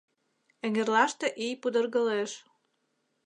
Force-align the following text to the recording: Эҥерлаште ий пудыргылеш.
Эҥерлаште 0.65 1.27
ий 1.45 1.53
пудыргылеш. 1.61 2.31